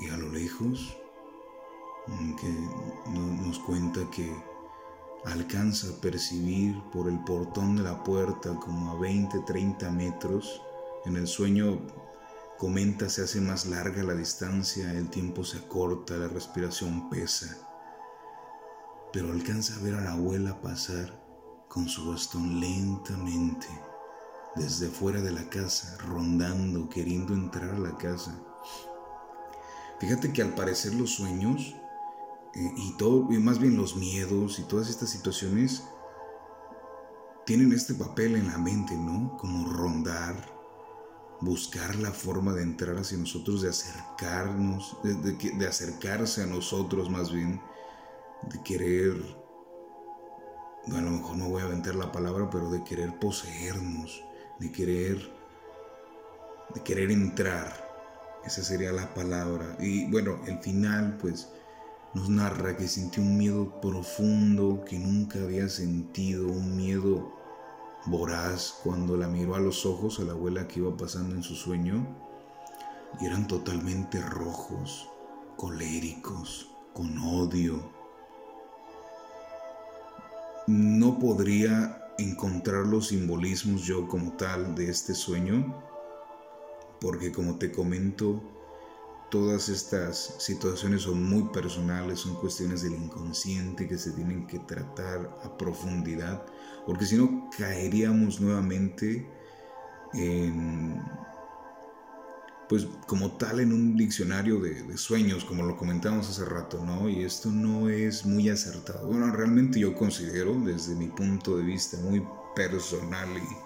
y 0.00 0.08
a 0.10 0.16
lo 0.16 0.28
lejos 0.28 0.96
que 2.06 2.48
nos 3.12 3.58
cuenta 3.58 4.00
que 4.10 4.32
alcanza 5.24 5.88
a 5.88 6.00
percibir 6.00 6.80
por 6.92 7.08
el 7.08 7.18
portón 7.24 7.76
de 7.76 7.82
la 7.82 8.02
puerta 8.04 8.54
como 8.56 8.92
a 8.92 9.00
20, 9.00 9.40
30 9.40 9.90
metros. 9.90 10.62
En 11.04 11.16
el 11.16 11.26
sueño 11.26 11.80
Comenta 12.58 13.10
se 13.10 13.22
hace 13.22 13.38
más 13.38 13.66
larga 13.66 14.02
la 14.02 14.14
distancia, 14.14 14.90
el 14.92 15.10
tiempo 15.10 15.44
se 15.44 15.58
acorta, 15.58 16.16
la 16.16 16.28
respiración 16.28 17.10
pesa. 17.10 17.54
Pero 19.12 19.30
alcanza 19.30 19.76
a 19.76 19.82
ver 19.82 19.94
a 19.94 20.00
la 20.00 20.12
abuela 20.12 20.58
pasar 20.62 21.22
con 21.68 21.86
su 21.86 22.08
bastón 22.10 22.58
lentamente 22.58 23.66
desde 24.54 24.88
fuera 24.88 25.20
de 25.20 25.32
la 25.32 25.50
casa, 25.50 25.98
rondando, 25.98 26.88
queriendo 26.88 27.34
entrar 27.34 27.74
a 27.74 27.78
la 27.78 27.94
casa. 27.98 28.34
Fíjate 30.00 30.32
que 30.32 30.40
al 30.40 30.54
parecer 30.54 30.94
los 30.94 31.10
sueños 31.10 31.74
y 32.58 32.96
todo, 32.96 33.30
y 33.30 33.38
más 33.38 33.58
bien 33.58 33.76
los 33.76 33.96
miedos 33.96 34.58
y 34.58 34.62
todas 34.62 34.88
estas 34.88 35.10
situaciones 35.10 35.82
tienen 37.46 37.72
este 37.72 37.94
papel 37.94 38.34
en 38.34 38.48
la 38.48 38.58
mente, 38.58 38.96
¿no? 38.96 39.36
Como 39.36 39.72
rondar, 39.72 40.34
buscar 41.40 41.94
la 41.96 42.10
forma 42.10 42.52
de 42.52 42.62
entrar 42.62 42.96
hacia 42.96 43.16
nosotros, 43.18 43.62
de 43.62 43.70
acercarnos, 43.70 44.98
de, 45.02 45.66
acercarse 45.66 46.42
a 46.42 46.46
nosotros 46.46 47.08
más 47.08 47.32
bien, 47.32 47.60
de 48.50 48.62
querer, 48.64 49.14
a 50.88 51.00
lo 51.00 51.10
mejor 51.10 51.36
no 51.36 51.48
voy 51.48 51.62
a 51.62 51.66
aventar 51.66 51.94
la 51.94 52.10
palabra, 52.10 52.50
pero 52.50 52.68
de 52.68 52.82
querer 52.82 53.16
poseernos, 53.18 54.24
de 54.58 54.72
querer, 54.72 55.32
de 56.74 56.82
querer 56.82 57.12
entrar. 57.12 57.86
Esa 58.44 58.62
sería 58.62 58.92
la 58.92 59.12
palabra. 59.14 59.76
Y 59.78 60.10
bueno, 60.10 60.40
el 60.46 60.58
final 60.60 61.16
pues 61.20 61.48
nos 62.16 62.30
narra 62.30 62.78
que 62.78 62.88
sintió 62.88 63.22
un 63.22 63.36
miedo 63.36 63.78
profundo 63.78 64.82
que 64.88 64.98
nunca 64.98 65.38
había 65.38 65.68
sentido, 65.68 66.46
un 66.46 66.74
miedo 66.74 67.30
voraz 68.06 68.80
cuando 68.82 69.18
la 69.18 69.28
miró 69.28 69.54
a 69.54 69.58
los 69.60 69.84
ojos 69.84 70.18
a 70.18 70.22
la 70.22 70.32
abuela 70.32 70.66
que 70.66 70.80
iba 70.80 70.96
pasando 70.96 71.34
en 71.34 71.42
su 71.42 71.54
sueño 71.54 72.06
y 73.20 73.26
eran 73.26 73.46
totalmente 73.46 74.22
rojos, 74.22 75.10
coléricos, 75.58 76.70
con 76.94 77.18
odio. 77.18 77.92
No 80.66 81.18
podría 81.18 82.14
encontrar 82.16 82.86
los 82.86 83.08
simbolismos 83.08 83.82
yo 83.82 84.08
como 84.08 84.32
tal 84.38 84.74
de 84.74 84.88
este 84.88 85.14
sueño, 85.14 85.84
porque 86.98 87.30
como 87.30 87.58
te 87.58 87.70
comento, 87.70 88.55
todas 89.30 89.68
estas 89.68 90.34
situaciones 90.38 91.02
son 91.02 91.22
muy 91.22 91.44
personales, 91.48 92.20
son 92.20 92.34
cuestiones 92.36 92.82
del 92.82 92.94
inconsciente 92.94 93.88
que 93.88 93.98
se 93.98 94.12
tienen 94.12 94.46
que 94.46 94.58
tratar 94.60 95.38
a 95.44 95.56
profundidad, 95.56 96.44
porque 96.86 97.06
si 97.06 97.16
no 97.16 97.50
caeríamos 97.56 98.40
nuevamente 98.40 99.28
en, 100.14 101.02
pues 102.68 102.86
como 103.06 103.32
tal 103.32 103.60
en 103.60 103.72
un 103.72 103.96
diccionario 103.96 104.60
de, 104.60 104.82
de, 104.82 104.96
sueños, 104.96 105.44
como 105.44 105.64
lo 105.64 105.76
comentamos 105.76 106.28
hace 106.28 106.44
rato, 106.44 106.84
¿no? 106.84 107.08
Y 107.08 107.24
esto 107.24 107.50
no 107.50 107.88
es 107.88 108.24
muy 108.24 108.48
acertado. 108.48 109.06
Bueno, 109.06 109.30
realmente 109.32 109.80
yo 109.80 109.94
considero, 109.94 110.54
desde 110.60 110.94
mi 110.94 111.08
punto 111.08 111.56
de 111.56 111.64
vista 111.64 111.96
muy 111.98 112.24
personal 112.54 113.28
y 113.36 113.56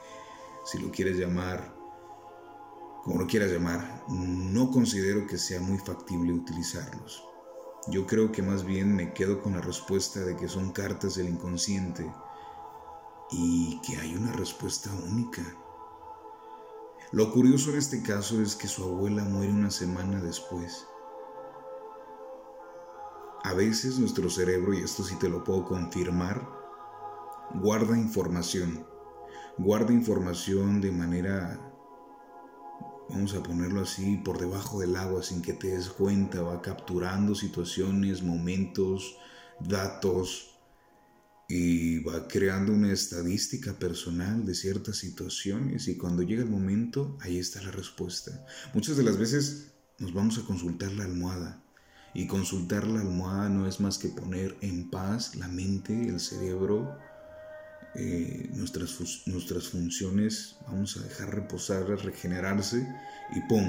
si 0.65 0.79
lo 0.79 0.91
quieres 0.91 1.17
llamar 1.17 1.80
como 3.05 3.19
lo 3.19 3.27
quieras 3.27 3.51
llamar, 3.51 4.05
no 4.09 4.71
considero 4.71 5.27
que 5.27 5.39
sea 5.39 5.61
muy 5.61 5.79
factible 5.79 6.33
utilizarlos. 6.33 7.25
Yo 7.89 8.07
creo 8.07 8.31
que 8.31 8.43
más 8.43 8.65
bien 8.65 8.95
me 8.95 9.15
quedo 9.15 9.41
con 9.41 9.55
la 9.55 9.61
respuesta 9.63 10.21
de 10.21 10.37
que 10.37 10.49
son 10.49 10.71
cartas 10.73 11.15
del 11.15 11.31
inconsciente 11.31 12.13
y 13.31 13.81
que 13.81 13.97
hay 13.97 14.15
una 14.15 14.33
respuesta 14.33 14.91
única. 15.09 15.43
Lo 17.13 17.33
curioso 17.33 17.71
en 17.71 17.79
este 17.79 18.03
caso 18.03 18.41
es 18.43 18.55
que 18.55 18.69
su 18.69 18.85
abuela 18.85 19.25
muere 19.25 19.53
una 19.53 19.71
semana 19.71 20.21
después. 20.21 20.87
A 23.43 23.55
veces 23.55 23.99
nuestro 23.99 24.29
cerebro, 24.29 24.75
y 24.75 24.83
esto 24.83 25.03
sí 25.03 25.17
te 25.17 25.31
lo 25.31 25.43
puedo 25.43 25.65
confirmar, 25.65 26.47
guarda 27.55 27.97
información. 27.97 28.87
Guarda 29.57 29.93
información 29.93 30.81
de 30.81 30.93
manera 30.93 31.70
vamos 33.11 33.35
a 33.35 33.43
ponerlo 33.43 33.83
así, 33.83 34.17
por 34.25 34.39
debajo 34.39 34.81
del 34.81 34.97
agua 34.97 35.23
sin 35.23 35.43
que 35.43 35.53
te 35.53 35.69
des 35.69 35.89
cuenta, 35.89 36.43
va 36.43 36.63
capturando 36.63 37.35
situaciones, 37.35 38.23
momentos, 38.23 39.17
datos 39.61 40.51
y 41.49 41.99
va 42.05 42.29
creando 42.29 42.73
una 42.73 42.93
estadística 42.93 43.73
personal 43.79 44.47
de 44.47 44.55
ciertas 44.55 44.99
situaciones 44.99 45.89
y 45.89 45.97
cuando 45.97 46.23
llega 46.23 46.43
el 46.43 46.49
momento, 46.49 47.19
ahí 47.21 47.39
está 47.39 47.61
la 47.63 47.73
respuesta. 47.73 48.47
Muchas 48.73 48.97
de 48.97 49.03
las 49.03 49.19
veces 49.19 49.73
nos 49.99 50.15
vamos 50.15 50.39
a 50.39 50.43
consultar 50.43 50.93
la 50.93 51.05
almohada 51.05 51.63
y 52.15 52.27
consultar 52.27 52.87
la 52.87 53.01
almohada 53.01 53.49
no 53.49 53.67
es 53.67 53.81
más 53.81 53.99
que 53.99 54.09
poner 54.09 54.57
en 54.61 54.91
paz 54.91 55.35
la 55.37 55.49
mente, 55.49 56.09
el 56.09 56.21
cerebro, 56.21 56.97
eh, 57.95 58.49
nuestras, 58.53 58.99
nuestras 59.27 59.69
funciones, 59.69 60.57
vamos 60.67 60.97
a 60.97 61.03
dejar 61.03 61.35
reposar, 61.35 61.85
regenerarse 61.87 62.87
y 63.35 63.41
¡pum! 63.49 63.65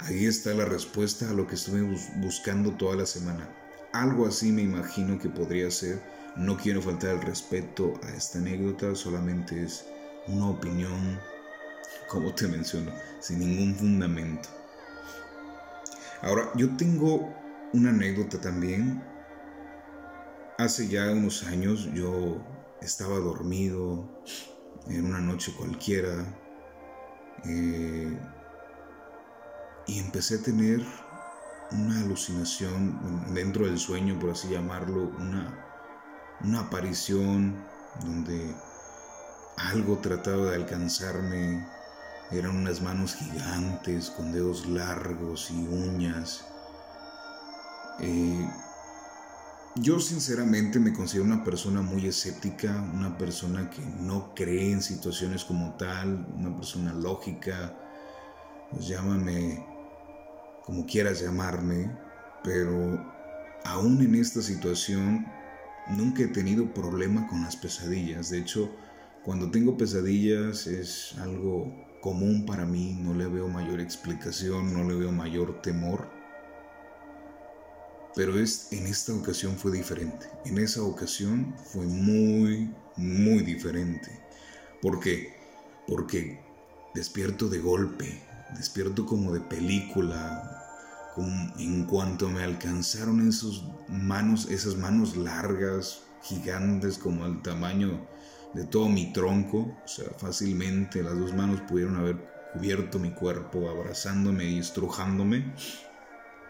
Ahí 0.00 0.26
está 0.26 0.52
la 0.52 0.64
respuesta 0.64 1.30
a 1.30 1.32
lo 1.32 1.46
que 1.46 1.54
estuve 1.54 1.82
buscando 2.16 2.72
toda 2.72 2.96
la 2.96 3.06
semana. 3.06 3.48
Algo 3.92 4.26
así 4.26 4.50
me 4.50 4.62
imagino 4.62 5.18
que 5.18 5.28
podría 5.28 5.70
ser. 5.70 6.02
No 6.34 6.56
quiero 6.56 6.82
faltar 6.82 7.10
el 7.10 7.22
respeto 7.22 7.94
a 8.02 8.10
esta 8.10 8.38
anécdota, 8.38 8.96
solamente 8.96 9.62
es 9.62 9.84
una 10.26 10.48
opinión, 10.48 11.20
como 12.08 12.34
te 12.34 12.48
menciono, 12.48 12.90
sin 13.20 13.38
ningún 13.38 13.76
fundamento. 13.76 14.48
Ahora, 16.22 16.50
yo 16.56 16.74
tengo 16.76 17.32
una 17.72 17.90
anécdota 17.90 18.40
también. 18.40 19.02
Hace 20.58 20.88
ya 20.88 21.12
unos 21.12 21.44
años 21.44 21.88
yo 21.94 22.44
estaba 22.82 23.18
dormido 23.18 24.08
en 24.88 25.06
una 25.06 25.20
noche 25.20 25.54
cualquiera 25.56 26.26
eh, 27.44 28.18
y 29.86 29.98
empecé 29.98 30.36
a 30.36 30.42
tener 30.42 30.80
una 31.70 32.00
alucinación 32.00 33.34
dentro 33.34 33.66
del 33.66 33.78
sueño, 33.78 34.18
por 34.18 34.30
así 34.30 34.48
llamarlo, 34.48 35.10
una, 35.18 35.66
una 36.42 36.60
aparición 36.60 37.56
donde 38.04 38.54
algo 39.56 39.98
trataba 39.98 40.50
de 40.50 40.56
alcanzarme, 40.56 41.66
eran 42.30 42.56
unas 42.56 42.80
manos 42.80 43.14
gigantes 43.14 44.10
con 44.10 44.32
dedos 44.32 44.66
largos 44.66 45.50
y 45.50 45.66
uñas. 45.66 46.46
Eh, 48.00 48.48
yo 49.76 50.00
sinceramente 50.00 50.78
me 50.78 50.92
considero 50.92 51.24
una 51.24 51.44
persona 51.44 51.80
muy 51.80 52.06
escéptica, 52.06 52.82
una 52.94 53.16
persona 53.16 53.70
que 53.70 53.80
no 54.00 54.34
cree 54.34 54.72
en 54.72 54.82
situaciones 54.82 55.44
como 55.44 55.74
tal, 55.76 56.26
una 56.36 56.54
persona 56.54 56.92
lógica, 56.92 57.74
pues 58.70 58.86
llámame 58.86 59.64
como 60.64 60.84
quieras 60.86 61.20
llamarme, 61.20 61.90
pero 62.44 63.02
aún 63.64 64.00
en 64.02 64.14
esta 64.14 64.42
situación 64.42 65.26
nunca 65.88 66.22
he 66.22 66.28
tenido 66.28 66.72
problema 66.74 67.26
con 67.28 67.42
las 67.42 67.56
pesadillas. 67.56 68.30
De 68.30 68.38
hecho, 68.38 68.70
cuando 69.24 69.50
tengo 69.50 69.76
pesadillas 69.76 70.66
es 70.66 71.14
algo 71.18 71.72
común 72.02 72.44
para 72.44 72.66
mí, 72.66 72.98
no 73.00 73.14
le 73.14 73.26
veo 73.26 73.48
mayor 73.48 73.80
explicación, 73.80 74.74
no 74.74 74.84
le 74.84 74.96
veo 74.96 75.12
mayor 75.12 75.62
temor. 75.62 76.21
Pero 78.14 78.38
es, 78.38 78.68
en 78.72 78.86
esta 78.86 79.14
ocasión 79.14 79.56
fue 79.56 79.72
diferente. 79.72 80.26
En 80.44 80.58
esa 80.58 80.82
ocasión 80.82 81.54
fue 81.72 81.86
muy, 81.86 82.70
muy 82.96 83.42
diferente. 83.42 84.10
¿Por 84.80 85.00
qué? 85.00 85.34
Porque 85.86 86.40
despierto 86.94 87.48
de 87.48 87.58
golpe, 87.58 88.22
despierto 88.56 89.06
como 89.06 89.32
de 89.32 89.40
película. 89.40 90.58
en 91.58 91.84
cuanto 91.84 92.28
me 92.28 92.42
alcanzaron 92.42 93.26
esos 93.28 93.64
manos, 93.88 94.50
esas 94.50 94.76
manos 94.76 95.16
largas, 95.16 96.02
gigantes, 96.22 96.98
como 96.98 97.26
el 97.26 97.42
tamaño 97.42 98.06
de 98.54 98.64
todo 98.64 98.88
mi 98.88 99.12
tronco, 99.12 99.76
o 99.84 99.88
sea, 99.88 100.10
fácilmente 100.18 101.02
las 101.02 101.18
dos 101.18 101.34
manos 101.34 101.60
pudieron 101.62 101.96
haber 101.96 102.16
cubierto 102.52 102.98
mi 102.98 103.10
cuerpo, 103.12 103.68
abrazándome 103.68 104.44
y 104.44 104.58
estrujándome. 104.58 105.54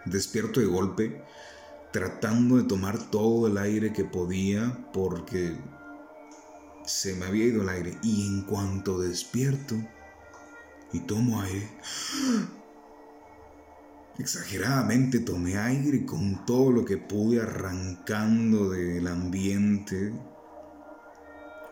Despierto 0.05 0.61
de 0.61 0.67
golpe, 0.67 1.23
tratando 1.93 2.57
de 2.57 2.65
tomar 2.65 2.99
todo 3.11 3.47
el 3.47 3.59
aire 3.59 3.93
que 3.93 4.05
podía 4.05 4.91
porque 4.93 5.57
se 6.85 7.15
me 7.15 7.27
había 7.27 7.47
ido 7.47 7.63
el 7.63 7.69
aire. 7.69 7.99
Y 8.03 8.27
en 8.27 8.43
cuanto 8.43 8.99
despierto 8.99 9.77
y 10.93 11.01
tomo 11.01 11.41
aire, 11.43 11.71
exageradamente 14.19 15.21
tomé 15.21 15.57
aire 15.57 16.05
con 16.05 16.45
todo 16.47 16.73
lo 16.73 16.85
que 16.85 16.97
pude 16.97 17.41
arrancando 17.41 18.71
del 18.71 19.07
ambiente, 19.07 20.13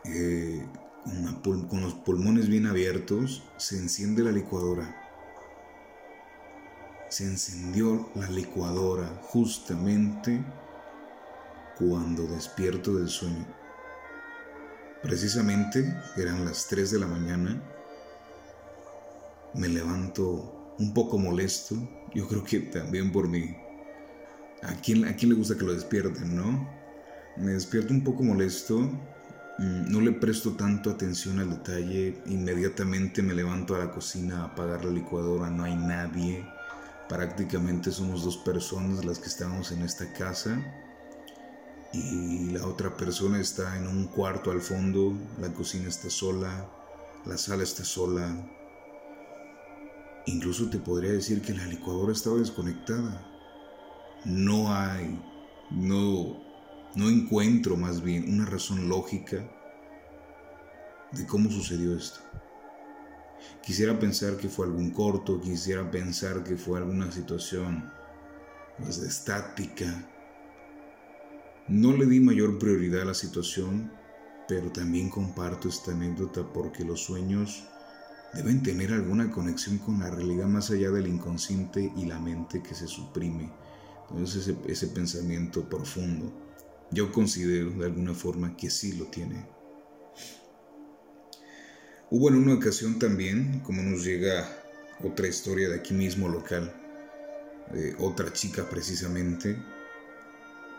eh, 0.04 0.66
con 1.42 1.80
los 1.80 1.94
pulmones 1.94 2.48
bien 2.48 2.66
abiertos, 2.66 3.42
se 3.56 3.76
enciende 3.78 4.22
la 4.22 4.32
licuadora 4.32 4.99
se 7.10 7.24
encendió 7.24 8.08
la 8.14 8.30
licuadora 8.30 9.20
justamente 9.22 10.42
cuando 11.76 12.22
despierto 12.28 12.94
del 12.94 13.08
sueño. 13.08 13.46
Precisamente 15.02 15.92
eran 16.16 16.44
las 16.44 16.68
3 16.68 16.92
de 16.92 16.98
la 17.00 17.08
mañana. 17.08 17.60
Me 19.54 19.68
levanto 19.68 20.74
un 20.78 20.94
poco 20.94 21.18
molesto. 21.18 21.74
Yo 22.14 22.28
creo 22.28 22.44
que 22.44 22.60
también 22.60 23.10
por 23.10 23.28
mí. 23.28 23.56
¿A 24.62 24.74
quién, 24.74 25.04
¿A 25.06 25.16
quién 25.16 25.30
le 25.30 25.36
gusta 25.36 25.56
que 25.56 25.64
lo 25.64 25.74
despierten, 25.74 26.36
no? 26.36 26.68
Me 27.36 27.52
despierto 27.52 27.92
un 27.92 28.04
poco 28.04 28.22
molesto. 28.22 28.78
mm, 28.78 29.90
no 29.90 30.00
le 30.00 30.12
presto 30.12 30.52
tanto 30.52 30.90
atención 30.90 31.40
al 31.40 31.50
detalle, 31.50 32.22
inmediatamente 32.26 33.22
me 33.22 33.34
levanto 33.34 33.74
a 33.74 33.78
la 33.78 33.90
cocina 33.90 34.42
a 34.42 34.44
apagar 34.46 34.84
la 34.84 34.90
licuadora, 34.90 35.50
no 35.50 35.64
hay 35.64 35.76
nadie, 35.76 36.46
prácticamente 37.10 37.90
somos 37.90 38.22
dos 38.22 38.36
personas 38.36 39.04
las 39.04 39.18
que 39.18 39.26
estamos 39.26 39.72
en 39.72 39.82
esta 39.82 40.12
casa 40.12 40.62
y 41.92 42.50
la 42.52 42.64
otra 42.64 42.96
persona 42.96 43.40
está 43.40 43.76
en 43.76 43.88
un 43.88 44.04
cuarto 44.04 44.52
al 44.52 44.60
fondo, 44.60 45.12
la 45.40 45.52
cocina 45.52 45.88
está 45.88 46.08
sola, 46.08 46.70
la 47.26 47.36
sala 47.36 47.64
está 47.64 47.84
sola. 47.84 48.32
Incluso 50.26 50.70
te 50.70 50.78
podría 50.78 51.10
decir 51.10 51.42
que 51.42 51.52
la 51.52 51.66
licuadora 51.66 52.12
estaba 52.12 52.36
desconectada. 52.36 53.26
No 54.24 54.72
hay, 54.72 55.20
no, 55.72 56.40
no 56.94 57.10
encuentro 57.10 57.76
más 57.76 58.02
bien 58.02 58.32
una 58.32 58.46
razón 58.46 58.88
lógica 58.88 59.50
de 61.10 61.26
cómo 61.26 61.50
sucedió 61.50 61.96
esto. 61.96 62.20
Quisiera 63.62 63.98
pensar 63.98 64.36
que 64.36 64.48
fue 64.48 64.66
algún 64.66 64.90
corto, 64.90 65.40
quisiera 65.40 65.90
pensar 65.90 66.44
que 66.44 66.56
fue 66.56 66.78
alguna 66.78 67.10
situación 67.10 67.90
más 68.78 68.98
estática, 68.98 70.06
no 71.68 71.96
le 71.96 72.06
di 72.06 72.18
mayor 72.18 72.58
prioridad 72.58 73.02
a 73.02 73.04
la 73.06 73.14
situación, 73.14 73.92
pero 74.48 74.72
también 74.72 75.08
comparto 75.08 75.68
esta 75.68 75.92
anécdota 75.92 76.42
porque 76.52 76.84
los 76.84 77.04
sueños 77.04 77.64
deben 78.34 78.62
tener 78.62 78.92
alguna 78.92 79.30
conexión 79.30 79.78
con 79.78 80.00
la 80.00 80.10
realidad 80.10 80.46
más 80.46 80.70
allá 80.70 80.90
del 80.90 81.06
inconsciente 81.06 81.92
y 81.96 82.06
la 82.06 82.18
mente 82.18 82.60
que 82.60 82.74
se 82.74 82.88
suprime. 82.88 83.52
Entonces 84.10 84.52
ese 84.66 84.88
pensamiento 84.88 85.68
profundo, 85.68 86.32
yo 86.90 87.12
considero 87.12 87.70
de 87.70 87.86
alguna 87.86 88.14
forma 88.14 88.56
que 88.56 88.68
sí 88.68 88.94
lo 88.94 89.04
tiene. 89.06 89.46
Hubo 92.12 92.28
en 92.28 92.34
una 92.34 92.54
ocasión 92.54 92.98
también, 92.98 93.60
como 93.60 93.82
nos 93.82 94.04
llega 94.04 94.48
otra 95.04 95.28
historia 95.28 95.68
de 95.68 95.76
aquí 95.76 95.94
mismo 95.94 96.28
local, 96.28 96.74
de 97.72 97.94
otra 98.00 98.32
chica 98.32 98.68
precisamente, 98.68 99.56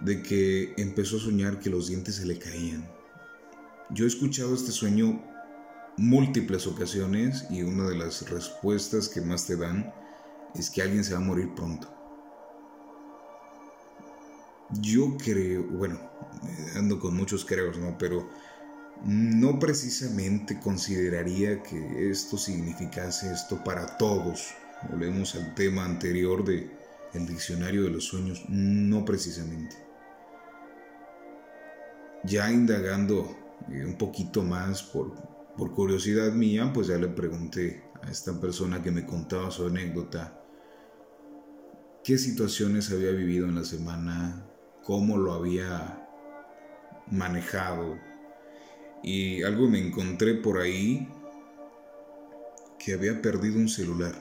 de 0.01 0.21
que 0.21 0.73
empezó 0.75 1.15
a 1.15 1.21
soñar 1.21 1.59
que 1.59 1.69
los 1.69 1.87
dientes 1.87 2.15
se 2.15 2.25
le 2.25 2.37
caían. 2.37 2.85
Yo 3.91 4.03
he 4.03 4.09
escuchado 4.09 4.53
este 4.53 4.73
sueño 4.73 5.23
múltiples 5.95 6.67
ocasiones 6.67 7.45
y 7.49 7.63
una 7.63 7.87
de 7.87 7.95
las 7.95 8.29
respuestas 8.29 9.07
que 9.07 9.21
más 9.21 9.47
te 9.47 9.55
dan 9.55 9.93
es 10.53 10.69
que 10.69 10.81
alguien 10.81 11.05
se 11.05 11.13
va 11.13 11.19
a 11.19 11.23
morir 11.23 11.55
pronto. 11.55 11.87
Yo 14.81 15.15
creo, 15.17 15.63
bueno, 15.63 15.97
ando 16.75 16.99
con 16.99 17.15
muchos 17.15 17.45
creos, 17.45 17.77
¿no? 17.77 17.97
Pero 17.97 18.29
no 19.03 19.59
precisamente 19.59 20.59
consideraría 20.59 21.61
que 21.63 22.09
esto 22.09 22.37
significase 22.37 23.31
esto 23.31 23.63
para 23.63 23.97
todos. 23.97 24.53
Volvemos 24.89 25.35
al 25.35 25.53
tema 25.55 25.85
anterior 25.85 26.43
de 26.43 26.69
el 27.13 27.27
diccionario 27.27 27.83
de 27.83 27.89
los 27.89 28.05
sueños, 28.05 28.43
no 28.47 29.03
precisamente. 29.03 29.75
Ya 32.23 32.51
indagando 32.51 33.35
eh, 33.69 33.83
un 33.85 33.97
poquito 33.97 34.43
más 34.43 34.83
por, 34.83 35.13
por 35.57 35.73
curiosidad 35.73 36.31
mía, 36.33 36.71
pues 36.73 36.87
ya 36.87 36.97
le 36.97 37.07
pregunté 37.07 37.83
a 38.01 38.09
esta 38.09 38.39
persona 38.39 38.81
que 38.81 38.91
me 38.91 39.05
contaba 39.05 39.51
su 39.51 39.65
anécdota 39.65 40.41
qué 42.03 42.17
situaciones 42.17 42.91
había 42.91 43.11
vivido 43.11 43.47
en 43.47 43.55
la 43.55 43.63
semana, 43.63 44.45
cómo 44.83 45.17
lo 45.17 45.33
había 45.33 46.07
manejado. 47.09 48.10
Y 49.03 49.43
algo 49.43 49.67
me 49.67 49.79
encontré 49.79 50.35
por 50.35 50.59
ahí 50.59 51.07
que 52.77 52.93
había 52.93 53.21
perdido 53.21 53.57
un 53.57 53.69
celular. 53.69 54.15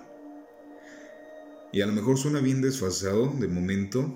Y 1.72 1.82
a 1.82 1.86
lo 1.86 1.92
mejor 1.92 2.18
suena 2.18 2.40
bien 2.40 2.60
desfasado 2.60 3.28
de 3.38 3.48
momento, 3.48 4.12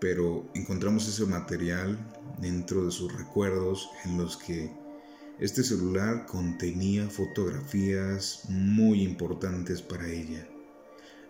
pero 0.00 0.50
encontramos 0.54 1.06
ese 1.08 1.26
material 1.26 1.98
dentro 2.40 2.84
de 2.84 2.90
sus 2.90 3.12
recuerdos 3.16 3.88
en 4.04 4.18
los 4.18 4.36
que 4.36 4.70
este 5.38 5.62
celular 5.62 6.26
contenía 6.26 7.08
fotografías 7.08 8.42
muy 8.48 9.02
importantes 9.02 9.80
para 9.80 10.08
ella, 10.08 10.48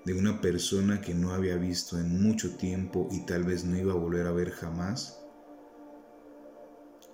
de 0.06 0.14
una 0.14 0.40
persona 0.40 1.02
que 1.02 1.14
no 1.14 1.32
había 1.32 1.56
visto 1.56 1.98
en 1.98 2.22
mucho 2.22 2.56
tiempo 2.56 3.08
y 3.10 3.26
tal 3.26 3.44
vez 3.44 3.64
no 3.64 3.76
iba 3.76 3.92
a 3.92 3.96
volver 3.96 4.26
a 4.26 4.32
ver 4.32 4.50
jamás. 4.50 5.17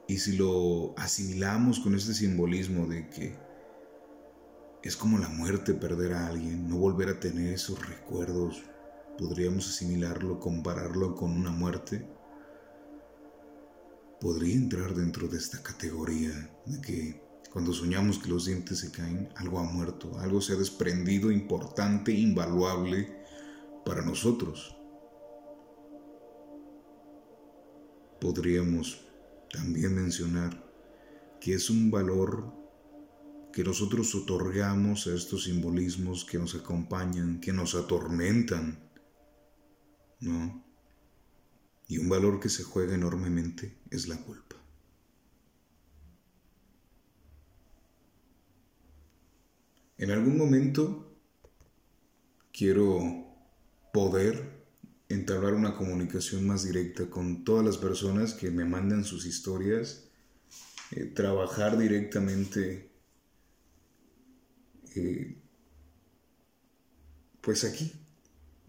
Y 0.06 0.18
si 0.18 0.36
lo 0.36 0.94
asimilamos 0.98 1.80
con 1.80 1.94
este 1.94 2.14
simbolismo 2.14 2.86
de 2.86 3.08
que 3.08 3.36
es 4.82 4.96
como 4.96 5.18
la 5.18 5.28
muerte 5.28 5.72
perder 5.74 6.12
a 6.12 6.26
alguien, 6.26 6.68
no 6.68 6.76
volver 6.76 7.08
a 7.08 7.20
tener 7.20 7.54
esos 7.54 7.86
recuerdos 7.88 8.62
podríamos 9.18 9.68
asimilarlo, 9.68 10.40
compararlo 10.40 11.14
con 11.14 11.32
una 11.32 11.50
muerte, 11.50 12.06
podría 14.20 14.54
entrar 14.54 14.94
dentro 14.94 15.28
de 15.28 15.38
esta 15.38 15.62
categoría 15.62 16.50
de 16.66 16.80
que 16.80 17.22
cuando 17.52 17.72
soñamos 17.72 18.18
que 18.18 18.28
los 18.28 18.46
dientes 18.46 18.80
se 18.80 18.90
caen, 18.90 19.28
algo 19.36 19.58
ha 19.58 19.62
muerto, 19.62 20.18
algo 20.18 20.40
se 20.40 20.54
ha 20.54 20.56
desprendido 20.56 21.30
importante, 21.30 22.12
invaluable 22.12 23.16
para 23.84 24.02
nosotros. 24.02 24.76
Podríamos 28.20 29.06
también 29.54 29.94
mencionar 29.94 30.64
que 31.40 31.54
es 31.54 31.70
un 31.70 31.90
valor 31.90 32.52
que 33.52 33.62
nosotros 33.62 34.14
otorgamos 34.14 35.06
a 35.06 35.14
estos 35.14 35.44
simbolismos 35.44 36.24
que 36.24 36.38
nos 36.38 36.56
acompañan, 36.56 37.40
que 37.40 37.52
nos 37.52 37.76
atormentan, 37.76 38.90
¿no? 40.20 40.64
Y 41.86 41.98
un 41.98 42.08
valor 42.08 42.40
que 42.40 42.48
se 42.48 42.64
juega 42.64 42.94
enormemente 42.94 43.78
es 43.90 44.08
la 44.08 44.16
culpa. 44.16 44.56
En 49.98 50.10
algún 50.10 50.36
momento 50.36 51.16
quiero 52.52 53.28
poder 53.92 54.53
entablar 55.08 55.54
una 55.54 55.74
comunicación 55.74 56.46
más 56.46 56.64
directa 56.64 57.08
con 57.10 57.44
todas 57.44 57.64
las 57.64 57.76
personas 57.76 58.34
que 58.34 58.50
me 58.50 58.64
mandan 58.64 59.04
sus 59.04 59.26
historias, 59.26 60.04
eh, 60.92 61.04
trabajar 61.06 61.78
directamente, 61.78 62.90
eh, 64.94 65.36
pues 67.40 67.64
aquí, 67.64 67.92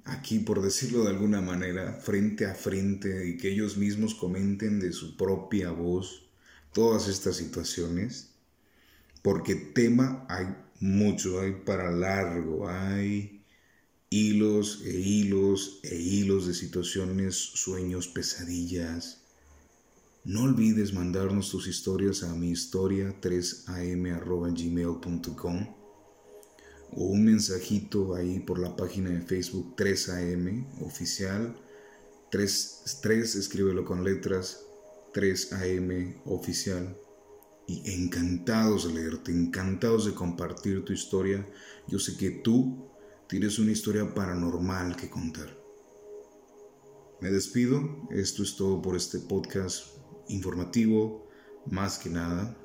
aquí, 0.04 0.40
por 0.40 0.62
decirlo 0.62 1.04
de 1.04 1.10
alguna 1.10 1.42
manera, 1.42 1.94
frente 1.94 2.46
a 2.46 2.54
frente 2.54 3.28
y 3.30 3.38
que 3.38 3.52
ellos 3.52 3.78
mismos 3.78 4.16
comenten 4.16 4.80
de 4.80 4.92
su 4.92 5.16
propia 5.18 5.72
voz 5.72 6.30
todas 6.74 7.08
estas 7.08 7.38
situaciones, 7.38 8.32
porque 9.22 9.56
tema 9.56 10.26
hay 10.30 10.48
mucho, 10.80 11.40
hay 11.40 11.54
para 11.66 11.90
largo, 11.90 12.68
hay 12.68 13.35
hilos 14.16 14.82
e 14.86 14.92
hilos 14.92 15.80
e 15.84 15.96
hilos 15.96 16.48
de 16.48 16.54
situaciones, 16.54 17.36
sueños, 17.36 18.08
pesadillas. 18.08 19.20
No 20.24 20.44
olvides 20.44 20.94
mandarnos 20.94 21.52
tus 21.52 21.68
historias 21.68 22.24
a 22.24 22.34
mi 22.34 22.50
historia 22.50 23.14
3am.gmail.com 23.20 25.76
o 26.94 27.04
un 27.04 27.26
mensajito 27.26 28.16
ahí 28.16 28.40
por 28.40 28.58
la 28.58 28.78
página 28.78 29.10
de 29.10 29.20
Facebook 29.20 29.76
3AM 29.76 30.66
oficial. 30.82 31.54
3, 32.32 33.00
3 33.02 33.36
escríbelo 33.36 33.84
con 33.84 34.06
letras 34.06 34.62
3AM 35.14 36.22
oficial. 36.24 36.98
Y 37.68 37.92
encantados 37.92 38.88
de 38.88 38.94
leerte, 38.94 39.34
encantados 39.34 40.06
de 40.06 40.14
compartir 40.14 40.86
tu 40.86 40.94
historia. 40.94 41.46
Yo 41.88 42.00
sé 42.00 42.16
que 42.16 42.30
tú 42.30 42.95
tienes 43.28 43.60
una 43.60 43.72
historia 43.72 44.14
paranormal 44.14 44.96
que 44.96 45.10
contar. 45.10 45.58
Me 47.22 47.32
despido, 47.32 48.08
esto 48.12 48.44
es 48.44 48.56
todo 48.56 48.82
por 48.82 48.96
este 48.96 49.20
podcast 49.20 49.98
informativo, 50.28 51.28
más 51.66 51.98
que 51.98 52.10
nada. 52.10 52.58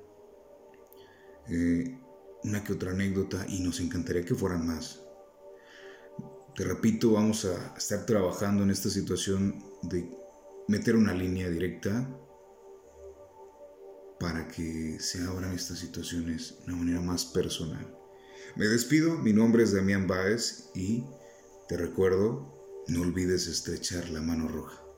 Eh, 1.49 1.99
una 2.45 2.65
que 2.65 2.73
otra 2.73 2.93
anécdota 2.93 3.45
y 3.49 3.61
nos 3.61 3.81
encantaría 3.81 4.25
que 4.25 4.35
fueran 4.35 4.67
más. 4.67 5.01
Te 6.57 6.65
repito, 6.65 7.13
vamos 7.13 7.45
a 7.45 7.75
estar 7.77 8.05
trabajando 8.07 8.63
en 8.63 8.71
esta 8.71 8.91
situación 8.91 9.63
de 9.83 10.11
meter 10.69 10.97
una 10.97 11.15
línea 11.15 11.49
directa 11.49 12.09
para 14.19 14.47
que 14.49 14.99
se 15.01 15.23
abran 15.25 15.53
estas 15.53 15.79
situaciones 15.79 16.59
de 16.59 16.73
una 16.73 16.83
manera 16.83 17.01
más 17.01 17.25
personal. 17.25 18.00
Me 18.57 18.67
despido, 18.67 19.17
mi 19.19 19.33
nombre 19.33 19.63
es 19.63 19.73
Damián 19.73 20.07
Báez 20.07 20.71
y 20.75 21.05
te 21.69 21.77
recuerdo, 21.77 22.85
no 22.89 23.03
olvides 23.03 23.47
estrechar 23.47 24.09
la 24.11 24.21
mano 24.21 24.49
roja. 24.49 24.90